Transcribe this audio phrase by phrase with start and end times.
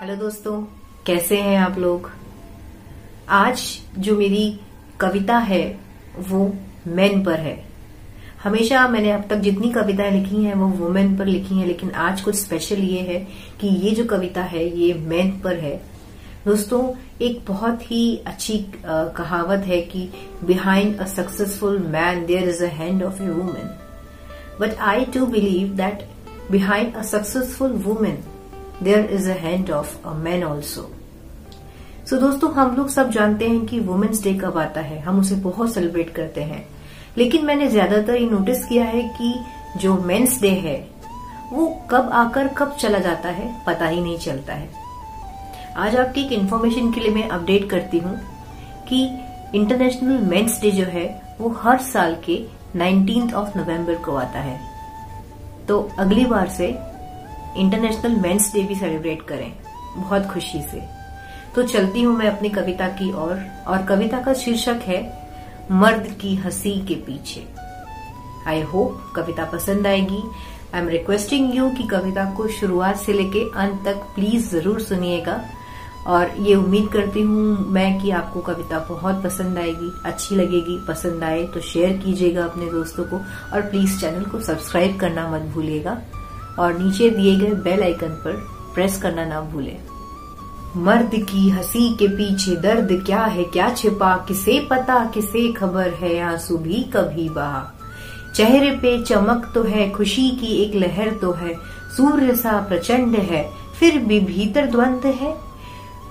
[0.00, 0.60] Hello दोस्तों,
[1.06, 2.10] कैसे हैं आप लोग?
[3.28, 3.62] आज
[3.98, 4.60] जो मेरी
[5.00, 5.78] कविता है,
[6.18, 6.44] वो
[6.86, 7.54] मैन पर है।
[8.42, 12.20] हमेशा मैंने अब तक जितनी कविताएँ लिखी हैं, वो वुमेन पर लिखी हैं, लेकिन आज
[12.20, 13.18] कुछ स्पेशल ये है
[13.60, 15.76] कि ये जो कविता है, ये मैन पर है।
[16.46, 16.82] दोस्तों,
[17.20, 20.08] एक बहुत ही अच्छी कहावत है कि
[20.44, 23.70] behind a successful man there is a hand of a women
[24.60, 26.08] but I too believe that
[26.50, 28.22] behind a successful women
[28.82, 30.90] there is a hand of a man also
[32.06, 35.34] so दोस्तों, हम लोग सब जानते हैं कि वुमेन्स डे कब आता है। हम उसे
[35.34, 36.64] बहुत सेलिब्रेट करते हैं।
[37.18, 39.34] लेकिन मैंने ज़्यादातर ये नोटिस किया है कि
[39.76, 40.88] जो मेंस डे है,
[41.52, 44.70] वो कब आकर कब चला जाता है, पता ही नहीं चलता है।
[45.76, 48.18] आज आपकी एक इन्फॉर्मेशन के लिए मैं अपडेट करती हूँ
[48.88, 49.04] कि
[49.54, 52.44] इंटरनेशनल मेंस डे जो है, वो हर साल के
[52.76, 54.60] नाइनटीन ऑफ़ नवंबर को आता है।
[55.68, 56.66] तो अगली बार से
[57.56, 59.52] इंटरनेशनल मेंस डे भी सेलिब्रेट करें।
[59.96, 60.82] बहुत खुशी से।
[61.54, 65.28] तो चलती हूँ मैं अपनी कविता की ओर। और, और कविता का शीर्षक है
[65.70, 67.46] मर्द की हँसी के पीछे।
[68.46, 70.22] आई होप कविता पसंद आएगी।
[70.74, 75.44] आई एम रिक्वेस्टिंग यू कि कविता को शुरुआत से लेके अंत तक प्लीज़ ज़रूर सुनिएगा।
[76.06, 81.24] और ये उम्मीद करती हूँ मैं कि आपको कविता बहुत पसंद आएगी अच्छी लगेगी पसंद
[81.24, 83.16] आए तो शेयर कीजिएगा अपने दोस्तों को।
[83.52, 86.00] और प्लीज़ चैनल को सब्सक्राइब करना मत भूलिएगा।
[86.58, 88.32] और नीचे दिए गए बेल आइकन पर
[88.74, 89.76] प्रेस करना ना भूलें।
[90.76, 96.18] मर्द की हँसी के पीछे दर्द क्या है, क्या छिपा, किसे पता, किसे खबर है,
[96.20, 97.72] आँसू भी कभी बहा।
[98.34, 101.54] चेहरे पे चमक तो है, खुशी की एक लहर तो है,
[101.96, 105.36] सूर्य सा प्रचंड है, फिर भी भीतर द्वंद है।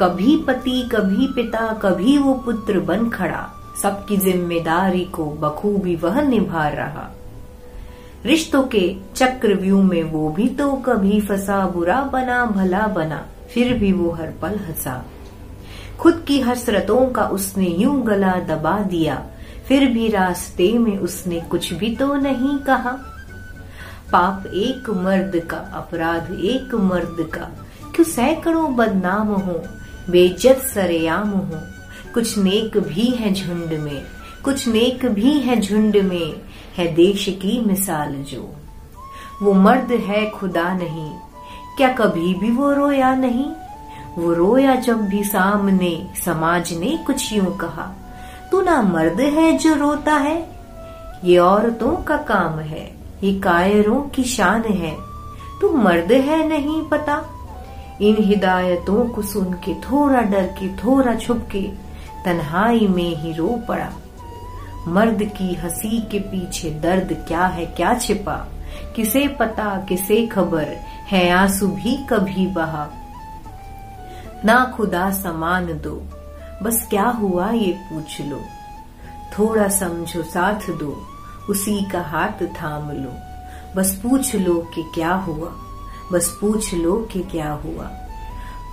[0.00, 3.48] कभी पति, कभी पिता, कभी वो पुत्र बन खड़ा,
[3.82, 7.10] सबकी ज़िम्मेदारी को बखूबी वह निभा रहा।
[8.26, 8.84] रिश्तों के
[9.16, 14.32] चक्रव्यूह में वो भी तो कभी फंसा, बुरा बना, भला बना, फिर भी वो हर
[14.42, 15.04] पल हंसा।
[15.98, 19.22] खुद की हसरतों का उसने यूँ गला दबा दिया,
[19.68, 22.92] फिर भी रास्ते में उसने कुछ भी तो नहीं कहा।
[24.12, 27.48] पाप एक मर्द का, अपराध एक मर्द का,
[27.94, 29.62] क्यों सैकड़ों बदनाम हो
[30.10, 31.60] बेजत सरेआम हो,
[32.14, 34.02] कुछ नेक भी है झुंड में
[34.46, 36.34] कुछ नेक भी है झुंड में,
[36.76, 38.42] है देश की मिसाल जो।
[39.42, 41.10] वो मर्द है खुदा नहीं,
[41.76, 43.46] क्या कभी भी वो रोया नहीं?
[44.18, 45.90] वो रोया जब भी सामने,
[46.24, 47.90] समाज ने कुछ यूँ कहा।
[48.50, 50.38] तू ना मर्द है जो रोता है,
[51.24, 52.86] ये औरतों का काम है,
[53.24, 54.96] ये कायरों की शान है।
[55.60, 57.22] तू मर्द है नहीं पता,
[58.00, 61.68] इन हिदायतों को सुन के थोड़ा डर के, थोड़ा छुप के,
[62.24, 63.92] तन्हाई में ही रो पड़ा।
[64.88, 68.48] मर्द की हँसी के पीछे दर्द क्या है, क्या छिपा?
[68.96, 70.64] किसे पता, किसे खबर?
[71.08, 72.88] है आँसू भी कभी बहा।
[74.44, 76.02] ना खुदा समान दो,
[76.62, 78.40] बस क्या हुआ ये पूछ लो।
[79.38, 81.06] थोड़ा समझो साथ दो,
[81.50, 83.12] उसी का हाथ थाम लो।
[83.76, 85.52] बस पूछ लो कि क्या हुआ,
[86.12, 87.90] बस पूछ लो कि क्या हुआ।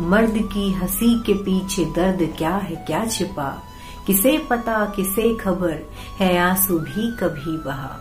[0.00, 3.62] मर्द की हँसी के पीछे दर्द क्या है, क्या छिपा?
[4.06, 5.74] किसे पता, किसे खबर?
[6.18, 7.98] है आँसू भी कभी बहा।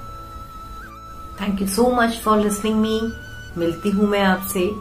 [1.41, 3.01] Thank you so much for listening me
[3.57, 4.71] मिलती हूँ मैं आपसे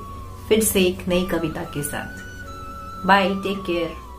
[0.48, 4.10] फिर से एक नई कविता के साथ। बाय टेक केयर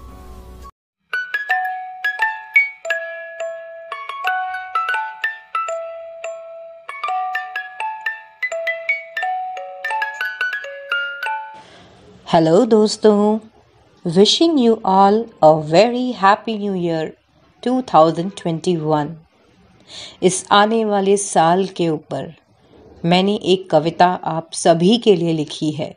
[12.34, 13.51] हेलो दोस्तों।
[14.08, 17.18] Wishing you all a very happy new year
[17.68, 19.08] 2021
[20.24, 22.34] इस आने वाले साल के ऊपर,
[23.06, 25.96] मैंने एक कविता आप सभी के लिए लिखी है।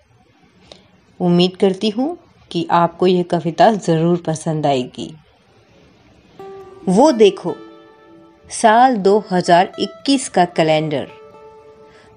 [1.21, 2.19] उम्मीद करती हूँ
[2.51, 5.15] कि आपको यह कविता ज़रूर पसंद आएगी।
[6.89, 7.55] वो देखो,
[8.51, 11.09] साल 2021 का कैलेंडर।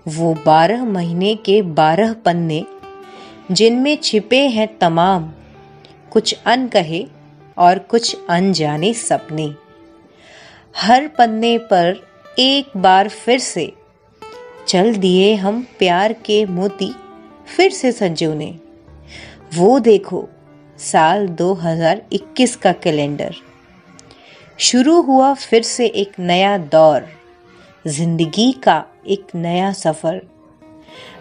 [0.08, 2.66] वो बारह महीने के बारह पन्ने,
[3.52, 5.32] जिनमें छिपे हैं तमाम
[6.18, 7.06] कुछ अनकहे
[7.58, 9.54] और कुछ अनजाने सपने।
[10.78, 12.08] हर पन्ने पर
[12.40, 13.74] एक बार फिर से
[14.68, 16.96] चल दिए हम प्यार के मोती,
[17.56, 18.60] फिर से संजोने
[19.56, 20.30] वो देखो,
[20.78, 23.36] साल 2021 का कैलेंडर।
[24.60, 27.08] शुरू हुआ फिर से एक नया दौर,
[27.88, 30.22] ज़िंदगी का एक नया सफ़र।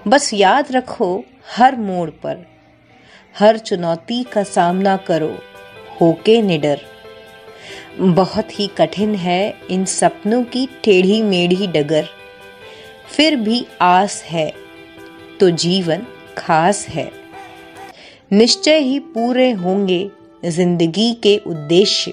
[0.08, 1.24] बस याद रखो
[1.56, 2.55] हर मोड़ पर
[3.38, 5.36] हर चुनौती का सामना करो,
[6.00, 6.80] होके निडर।
[8.00, 12.06] बहुत ही कठिन है इन सपनों की टेढ़ी मेढ़ी डगर।
[13.08, 14.52] फिर भी आस है
[15.40, 16.06] तो जीवन
[16.38, 17.10] खास है।
[18.32, 20.10] निश्चय ही पूरे होंगे
[20.44, 22.12] ज़िंदगी के उद्देश्य।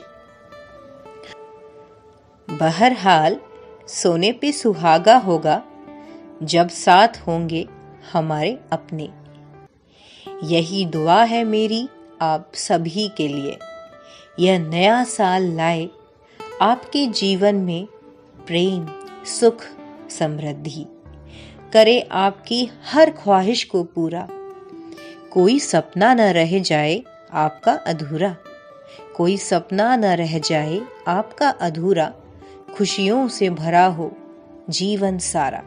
[2.48, 3.40] बहरहाल,
[3.88, 5.62] सोने पे सुहागा होगा,
[6.44, 7.68] जब साथ होंगे
[8.14, 9.10] हमारे अपने।
[10.44, 11.90] यही दुआ है मेरी
[12.22, 13.58] आप सभी के लिए।
[14.40, 15.90] यह नया साल लाए,
[16.62, 17.86] आपके जीवन में
[18.48, 18.88] प्रेम,
[19.26, 19.64] सुख,
[20.10, 20.86] समृद्धि।
[21.74, 24.28] करे आपकी हर ख्वाहिश को पूरा।
[25.32, 27.04] कोई सपना न रह जाए
[27.34, 28.36] आपका अधूरा।
[29.16, 32.14] कोई सपना न रह जाए आपका अधूरा।
[32.78, 34.12] खुशियों से भरा हो
[34.70, 35.64] जीवन सारा।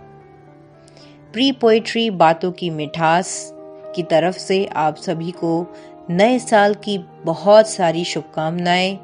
[1.32, 3.55] प्री पोइट्री बातों की मिठास
[3.96, 5.74] की तरफ़ से आप सभी को
[6.10, 8.98] नए साल की बहुत सारी शुभकामनाएँ।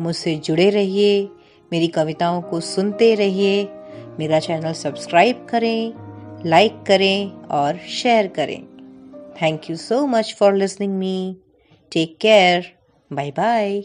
[0.00, 1.28] मुझसे जुड़े रहिए,
[1.72, 3.64] मेरी कविताओं को सुनते रहिए,
[4.18, 5.92] मेरा चैनल सब्सक्राइब करें,
[6.46, 8.62] लाइक करें और शेयर करें।
[9.42, 11.36] Thank you so much for listening me
[11.92, 12.72] take care
[13.12, 13.82] bye bye